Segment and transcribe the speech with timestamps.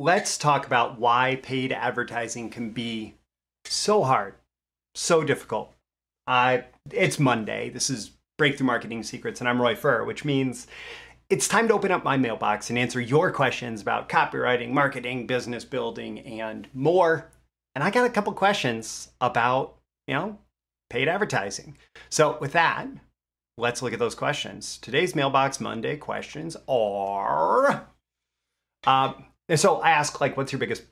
[0.00, 3.14] let's talk about why paid advertising can be
[3.66, 4.34] so hard,
[4.94, 5.74] so difficult.
[6.26, 6.58] Uh,
[6.90, 7.68] it's Monday.
[7.68, 10.66] This is Breakthrough Marketing Secrets, and I'm Roy Furr, which means
[11.28, 15.66] it's time to open up my mailbox and answer your questions about copywriting, marketing, business
[15.66, 17.30] building, and more.
[17.74, 19.76] And I got a couple questions about,
[20.08, 20.38] you know,
[20.88, 21.76] paid advertising.
[22.08, 22.88] So, with that,
[23.58, 24.78] let's look at those questions.
[24.78, 27.86] Today's Mailbox Monday questions are.
[28.86, 29.12] Uh,
[29.58, 30.84] so, I ask, like, what's your biggest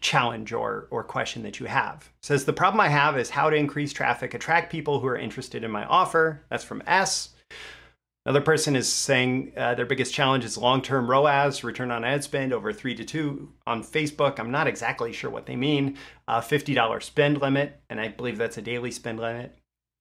[0.00, 2.10] challenge or, or question that you have?
[2.22, 5.62] Says, the problem I have is how to increase traffic, attract people who are interested
[5.62, 6.44] in my offer.
[6.48, 7.30] That's from S.
[8.26, 12.22] Another person is saying uh, their biggest challenge is long term ROAS, return on ad
[12.22, 14.38] spend over three to two on Facebook.
[14.38, 15.96] I'm not exactly sure what they mean.
[16.28, 19.56] Uh, $50 spend limit, and I believe that's a daily spend limit.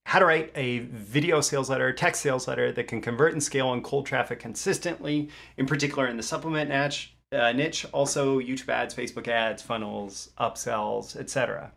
[0.06, 3.70] How to write a video sales letter, text sales letter that can convert and scale
[3.70, 7.16] on cold traffic consistently, in particular in the supplement niche.
[7.32, 11.72] Uh, niche also YouTube ads, Facebook ads, funnels, upsells, etc.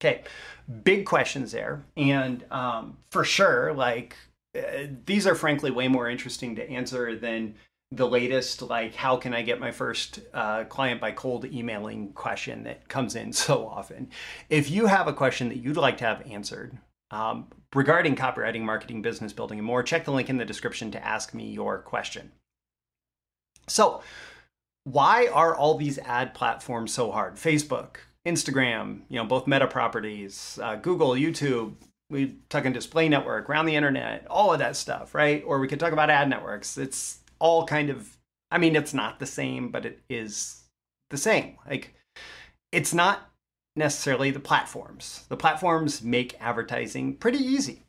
[0.00, 0.22] Okay,
[0.84, 4.16] big questions there, and um, for sure, like
[4.56, 7.54] uh, these are frankly way more interesting to answer than
[7.92, 12.64] the latest like how can i get my first uh, client by cold emailing question
[12.64, 14.10] that comes in so often?
[14.50, 16.76] If you have a question that you'd like to have answered
[17.10, 21.06] um, regarding copywriting marketing business building and more check the link in the description to
[21.06, 22.32] ask me your question.
[23.68, 24.02] So
[24.84, 30.58] why are all these ad platforms so hard facebook instagram you know both meta properties
[30.62, 31.74] uh, google youtube
[32.12, 35.42] we talk in display network, around the internet, all of that stuff, right?
[35.44, 36.76] Or we could talk about ad networks.
[36.76, 38.16] It's all kind of,
[38.50, 40.62] I mean, it's not the same, but it is
[41.10, 41.56] the same.
[41.66, 41.94] Like,
[42.70, 43.30] it's not
[43.74, 45.24] necessarily the platforms.
[45.30, 47.82] The platforms make advertising pretty easy.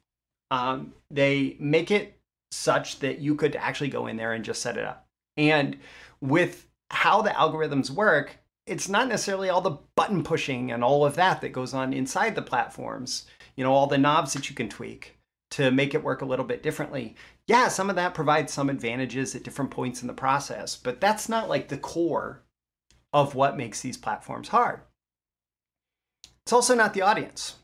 [0.49, 2.17] Um, they make it
[2.51, 5.05] such that you could actually go in there and just set it up.
[5.35, 5.77] And
[6.21, 11.15] with how the algorithms work, it's not necessarily all the button pushing and all of
[11.15, 14.69] that that goes on inside the platforms you know, all the knobs that you can
[14.69, 15.17] tweak
[15.51, 17.15] to make it work a little bit differently.
[17.47, 21.29] Yeah, some of that provides some advantages at different points in the process, but that's
[21.29, 22.41] not like the core
[23.11, 24.81] of what makes these platforms hard.
[26.45, 27.57] It's also not the audience.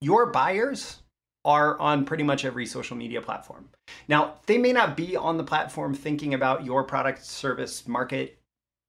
[0.00, 0.98] Your buyers
[1.44, 3.68] are on pretty much every social media platform.
[4.06, 8.38] Now, they may not be on the platform thinking about your product, service, market,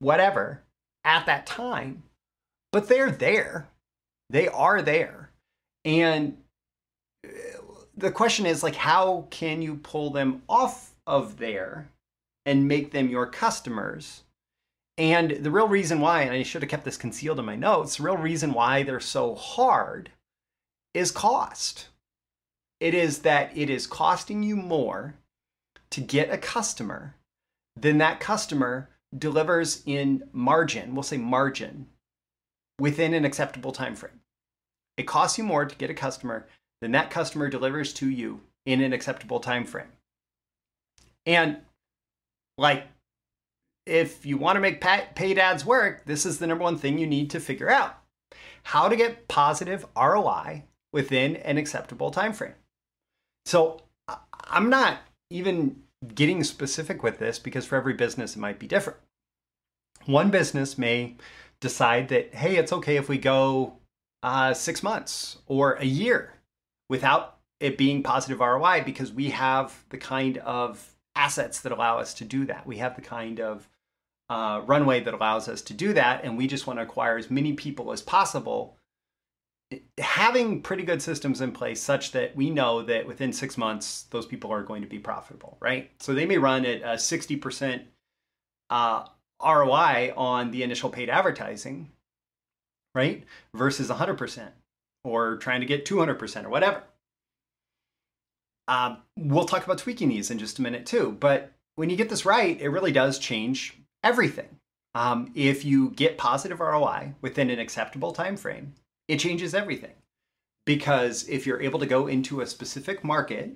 [0.04, 0.62] whatever
[1.04, 2.04] at that time,
[2.72, 3.68] but they're there.
[4.30, 5.30] They are there.
[5.86, 6.38] And
[7.26, 7.30] uh,
[7.96, 11.90] the question is like how can you pull them off of there
[12.46, 14.24] and make them your customers
[14.98, 17.98] and the real reason why and i should have kept this concealed in my notes
[17.98, 20.10] the real reason why they're so hard
[20.94, 21.88] is cost
[22.80, 25.16] it is that it is costing you more
[25.90, 27.16] to get a customer
[27.80, 31.88] than that customer delivers in margin we'll say margin
[32.80, 34.20] within an acceptable time frame
[34.98, 36.48] it costs you more to get a customer
[36.82, 39.92] than that customer delivers to you in an acceptable time frame.
[41.26, 41.58] And
[42.58, 42.86] like
[43.86, 47.08] if you want to make paid ads work, this is the number one thing you
[47.08, 47.98] need to figure out.
[48.64, 52.56] How to get positive ROI within an acceptable time frame.
[53.46, 53.82] So
[54.46, 55.82] I'm not even
[56.16, 59.00] getting specific with this because for every business it might be different.
[60.06, 61.16] One business may
[61.60, 63.78] decide that, hey, it's okay if we go
[64.22, 66.34] uh, six months or a year
[66.90, 72.14] without it being positive ROI because we have the kind of assets that allow us
[72.16, 72.68] to do that.
[72.68, 73.70] We have the kind of
[74.30, 77.30] uh, runway that allows us to do that, and we just want to acquire as
[77.30, 78.78] many people as possible.
[79.98, 84.26] Having pretty good systems in place such that we know that within six months, those
[84.26, 85.92] people are going to be profitable, right?
[86.00, 87.84] So they may run at a 60%
[88.70, 89.06] uh,
[89.44, 91.92] ROI on the initial paid advertising,
[92.96, 93.24] right?
[93.56, 94.50] Versus 100%
[95.04, 96.84] or trying to get 200% or whatever.
[98.68, 102.10] Um, we'll talk about tweaking these in just a minute too, but when you get
[102.10, 104.58] this right, it really does change everything.
[104.96, 108.76] Um, if you get positive ROI within an acceptable time frame,
[109.08, 109.94] it changes everything.
[110.66, 113.56] Because if you're able to go into a specific market,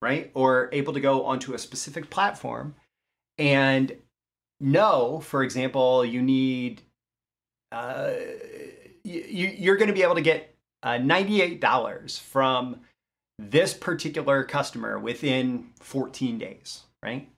[0.00, 2.74] right, or able to go onto a specific platform
[3.38, 3.96] and
[4.60, 6.82] know, for example, you need,
[7.70, 8.10] uh,
[9.04, 12.80] you, you're going to be able to get uh, $98 from
[13.38, 17.28] this particular customer within 14 days, right?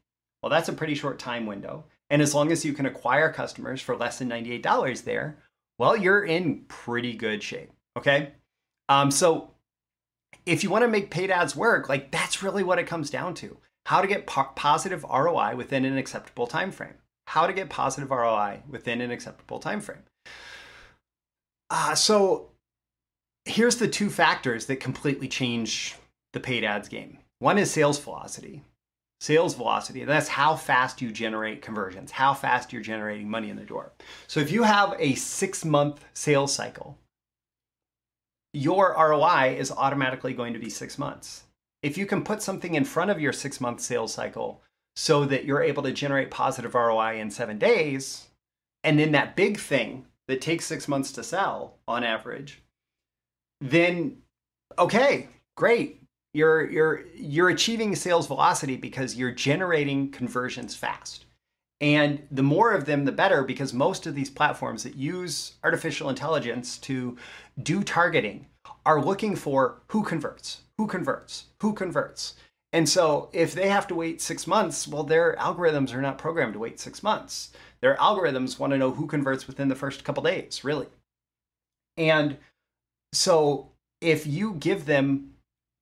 [0.43, 1.85] Well, that's a pretty short time window.
[2.11, 5.39] And as long as you can acquire customers for less than $98 there,
[5.79, 8.33] well, you're in pretty good shape, okay?
[8.89, 9.51] Um, so
[10.47, 13.35] if you want to make paid ads work, like that's really what it comes down
[13.35, 13.57] to.
[13.87, 16.95] How to get po- positive ROI within an acceptable time frame.
[17.27, 20.03] how to get positive ROI within an acceptable time frame.
[21.71, 22.51] Uh, so
[23.47, 25.97] here's the two factors that completely change
[26.35, 27.19] the paid ads game.
[27.39, 28.63] One is sales velocity.
[29.25, 33.63] Sales velocity, that's how fast you generate conversions, how fast you're generating money in the
[33.63, 33.91] door.
[34.27, 36.99] So if you have a six month sales cycle,
[38.53, 41.45] your ROI is automatically going to be six months.
[41.83, 44.61] If you can put something in front of your six month sales cycle
[44.95, 48.29] so that you're able to generate positive ROI in seven days,
[48.83, 52.61] and then that big thing that takes six months to sell on average,
[53.63, 54.19] then
[54.79, 56.04] okay, great.
[56.35, 61.25] You're you're you're achieving sales velocity because you're generating conversions fast.
[61.81, 66.09] And the more of them, the better, because most of these platforms that use artificial
[66.09, 67.17] intelligence to
[67.63, 68.47] do targeting
[68.87, 72.35] are looking for who converts, who converts, who converts.
[72.73, 76.55] And so if they have to wait six months, well, their algorithms are not programmed
[76.55, 77.53] to wait six months.
[77.81, 80.89] Their algorithms want to know who converts within the first couple days, really.
[81.97, 82.39] And
[83.13, 83.71] so
[84.01, 85.34] if you give them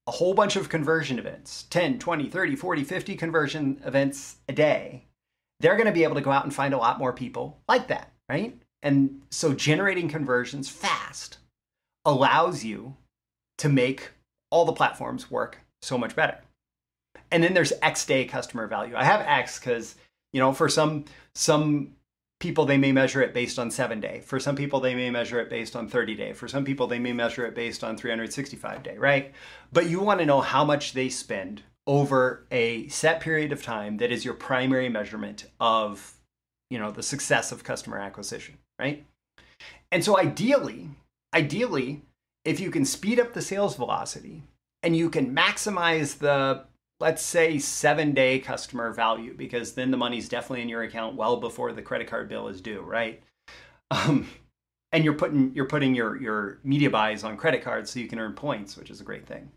[0.07, 5.05] a whole bunch of conversion events 10, 20, 30, 40, 50 conversion events a day
[5.63, 7.87] they're going to be able to go out and find a lot more people like
[7.87, 8.61] that, right?
[8.83, 11.39] And so generating conversions fast
[12.05, 12.97] allows you
[13.59, 14.11] to make
[14.51, 16.39] all the platforms work so much better.
[17.31, 18.97] And then there's X day customer value.
[18.97, 19.95] I have X because,
[20.33, 21.05] you know, for some
[21.37, 21.93] some
[22.43, 24.21] people they may measure it based on 7 day.
[24.21, 26.33] For some people they may measure it based on 30 day.
[26.33, 29.33] For some people they may measure it based on 365 day, right?
[29.73, 33.97] But you want to know how much they spend over a set period of time
[33.99, 36.15] that is your primary measurement of
[36.71, 39.05] you know the success of customer acquisition right
[39.91, 40.91] and so ideally
[41.35, 42.03] ideally
[42.45, 44.45] if you can speed up the sales velocity
[44.85, 46.65] and you can maximize the
[47.03, 51.37] let's say seven day customer value because then the money's definitely in your account well
[51.37, 53.23] before the credit card bill is due right?
[53.91, 54.29] Um,
[54.93, 58.21] and you're putting you're putting your your media buys on credit cards so you can
[58.21, 59.51] earn points which is a great thing.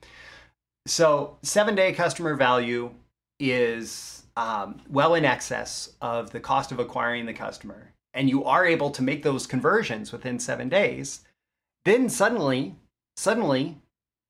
[0.88, 2.92] So seven day customer value
[3.39, 8.65] is um, well in excess of the cost of acquiring the customer, and you are
[8.65, 11.21] able to make those conversions within seven days,
[11.86, 12.75] then suddenly,
[13.15, 13.77] suddenly,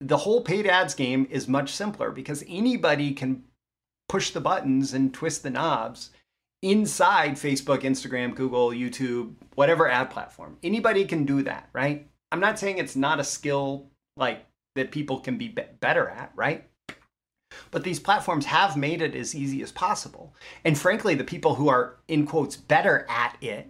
[0.01, 3.43] the whole paid ads game is much simpler because anybody can
[4.09, 6.11] push the buttons and twist the knobs
[6.61, 10.57] inside Facebook, Instagram, Google, YouTube, whatever ad platform.
[10.63, 12.07] Anybody can do that, right?
[12.31, 13.87] I'm not saying it's not a skill
[14.17, 14.45] like
[14.75, 16.67] that people can be better at, right?
[17.71, 20.35] But these platforms have made it as easy as possible.
[20.65, 23.69] And frankly, the people who are, in quotes, better at it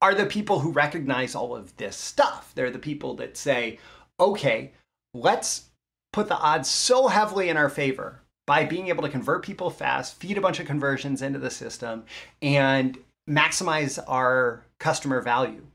[0.00, 2.52] are the people who recognize all of this stuff.
[2.54, 3.78] They're the people that say,
[4.18, 4.72] okay,
[5.14, 5.68] let's
[6.12, 10.18] put the odds so heavily in our favor by being able to convert people fast,
[10.20, 12.04] feed a bunch of conversions into the system,
[12.40, 15.66] and maximize our customer value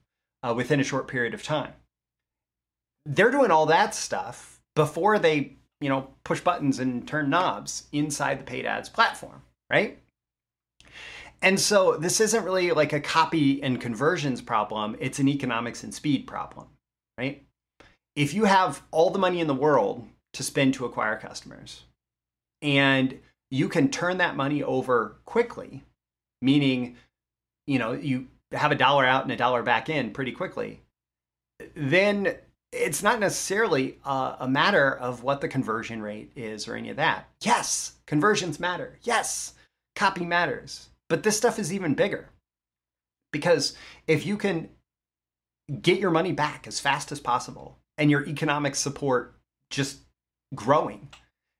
[0.41, 1.74] uh, within a short period of time
[3.06, 8.39] they're doing all that stuff before they, you know, push buttons and turn knobs inside
[8.39, 10.00] the paid ads platform, right?
[11.41, 15.94] And so this isn't really like a copy and conversions problem, it's an economics and
[15.94, 16.68] speed problem,
[17.18, 17.44] right?
[18.15, 21.83] If you have all the money in the world to spend to acquire customers
[22.62, 23.19] and
[23.50, 25.83] you can turn that money over quickly,
[26.42, 26.98] meaning,
[27.68, 30.81] you know, you have a dollar out and a dollar back in pretty quickly,
[31.76, 32.35] then
[32.71, 36.97] it's not necessarily a, a, matter of what the conversion rate is or any of
[36.97, 37.30] that.
[37.42, 38.97] Yes, conversions matter.
[39.04, 39.54] Yes,
[39.95, 40.90] copy matters.
[41.09, 42.30] But this stuff is even bigger.
[43.31, 43.76] Because
[44.07, 44.69] if you can
[45.81, 49.35] get your money back as fast as possible and your economic support
[49.69, 50.00] just
[50.56, 51.09] growing,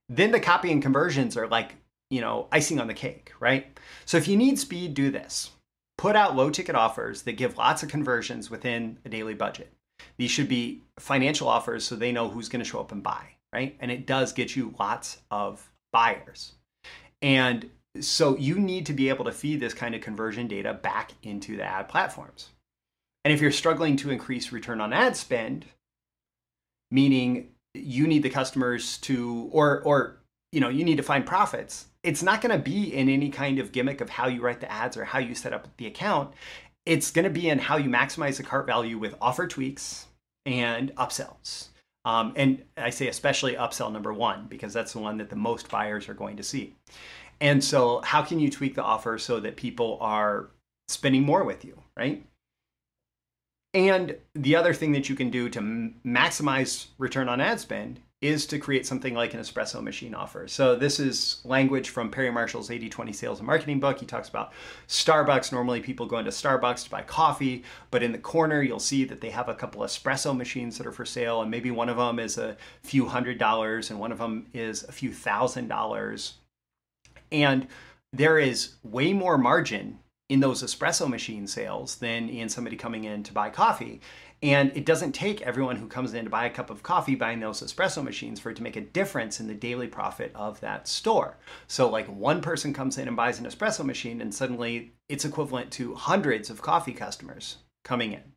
[0.10, 1.76] then the copy and conversions are like,
[2.10, 3.78] you know, icing on the cake, right?
[4.06, 5.52] So if you need speed, do this.
[5.98, 9.72] Put out low ticket offers that give lots of conversions within a daily budget
[10.18, 13.26] these should be financial offers so they know who's going to show up and buy,
[13.52, 13.76] right?
[13.80, 16.54] And it does get you lots of buyers.
[17.22, 21.12] And so you need to be able to feed this kind of conversion data back
[21.24, 22.50] into the ad platforms.
[23.24, 25.66] And if you're struggling to increase return on ad spend,
[26.94, 30.20] meaning you need the customers to or or
[30.52, 31.88] you know, you need to find profits.
[32.04, 34.72] It's not going to be in any kind of gimmick of how you write the
[34.72, 36.32] ads or how you set up the account
[36.86, 40.08] it's going to be in how you maximize the cart value with offer tweaks
[40.46, 41.70] and upsells.
[42.06, 45.70] Um, and I say especially upsell number one, because that's the one that the most
[45.70, 46.76] buyers are going to see.
[47.40, 50.50] And so, how can you tweak the offer so that people are
[50.90, 52.26] spending more with you, right?
[53.74, 55.60] And the other thing that you can do to
[56.06, 60.48] maximize return on ad spend is to create something like an espresso machine offer.
[60.48, 64.00] So this is language from Perry Marshall's 80-20 sales and marketing book.
[64.00, 64.54] He talks about
[64.88, 65.52] Starbucks.
[65.52, 69.20] Normally people go into Starbucks to buy coffee, but in the corner you'll see that
[69.20, 72.18] they have a couple espresso machines that are for sale and maybe one of them
[72.18, 76.36] is a few hundred dollars and one of them is a few thousand dollars.
[77.30, 77.68] And
[78.14, 80.00] there is way more margin
[80.30, 84.02] in those espresso machine sales than in somebody coming in to buy coffee.
[84.42, 87.40] And it doesn't take everyone who comes in to buy a cup of coffee buying
[87.40, 90.88] those espresso machines for it to make a difference in the daily profit of that
[90.88, 91.38] store.
[91.68, 95.72] So, like one person comes in and buys an espresso machine, and suddenly it's equivalent
[95.74, 98.34] to hundreds of coffee customers coming in.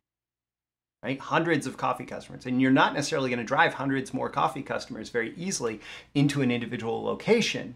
[1.03, 1.19] Right?
[1.19, 2.45] Hundreds of coffee customers.
[2.45, 5.81] And you're not necessarily going to drive hundreds more coffee customers very easily
[6.15, 7.75] into an individual location.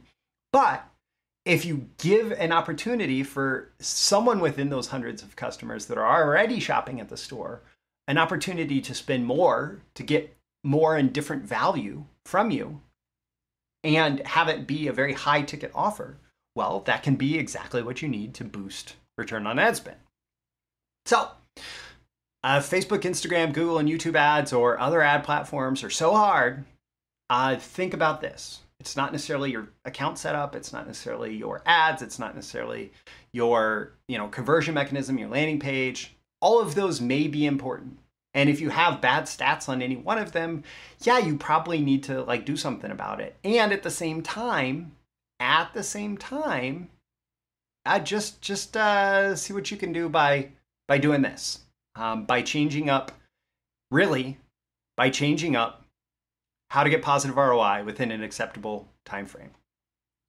[0.54, 0.88] But
[1.46, 6.60] if you give an opportunity for someone within those hundreds of customers that are already
[6.60, 7.62] shopping at the store
[8.08, 12.82] an opportunity to spend more to get more and different value from you
[13.84, 16.18] and have it be a very high ticket offer,
[16.56, 19.98] well, that can be exactly what you need to boost return on ad spend.
[21.06, 21.30] So,
[22.44, 26.66] uh, Facebook, Instagram, Google, and YouTube ads or other ad platforms are so hard.
[27.30, 28.60] Uh, think about this.
[28.82, 30.56] It's not necessarily your account setup.
[30.56, 32.02] It's not necessarily your ads.
[32.02, 32.92] It's not necessarily
[33.32, 38.00] your you know conversion mechanism, your landing page all of those may be important.
[38.34, 40.64] And if you have bad stats on any one of them,
[41.02, 43.36] yeah, you probably need to like do something about it.
[43.44, 44.94] And at the same time,
[45.40, 46.90] at the same time,
[47.86, 50.50] uh, just just uh, see what you can do by
[50.88, 51.60] by doing this,
[51.96, 53.12] um, by changing up,
[53.92, 54.38] really,
[54.96, 55.81] by changing up
[56.72, 59.50] how to get positive ROI within an acceptable time frame.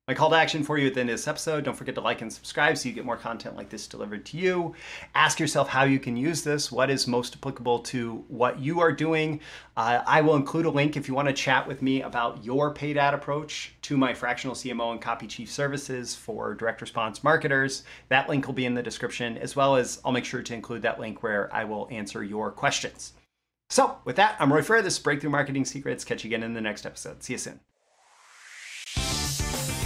[0.09, 2.01] My call to action for you at the end of this episode don't forget to
[2.01, 4.75] like and subscribe so you get more content like this delivered to you.
[5.15, 8.91] Ask yourself how you can use this, what is most applicable to what you are
[8.91, 9.39] doing.
[9.77, 12.75] Uh, I will include a link if you want to chat with me about your
[12.75, 17.85] paid ad approach to my fractional CMO and copy chief services for direct response marketers.
[18.09, 20.83] That link will be in the description, as well as I'll make sure to include
[20.83, 23.13] that link where I will answer your questions.
[23.73, 24.83] So, with that, I'm Roy Furr.
[24.83, 26.05] This is Breakthrough Marketing Secrets.
[26.05, 27.23] Catch you again in the next episode.
[27.23, 27.59] See you soon.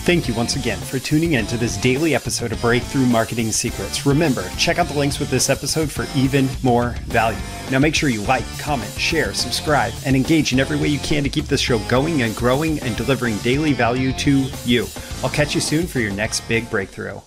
[0.02, 4.04] Thank you once again for tuning in to this daily episode of Breakthrough Marketing Secrets.
[4.04, 7.38] Remember, check out the links with this episode for even more value.
[7.70, 11.22] Now make sure you like, comment, share, subscribe, and engage in every way you can
[11.22, 14.88] to keep this show going and growing and delivering daily value to you.
[15.22, 17.20] I'll catch you soon for your next big breakthrough.